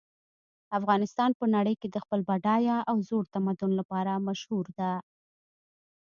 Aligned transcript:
افغانستان 0.79 1.29
په 1.39 1.45
نړۍ 1.55 1.75
کې 1.81 1.87
د 1.91 1.97
خپل 2.03 2.19
بډایه 2.29 2.77
او 2.89 2.97
زوړ 3.07 3.23
تمدن 3.35 3.71
لپاره 3.79 4.13
مشهور 4.27 4.65
ده 4.79 4.91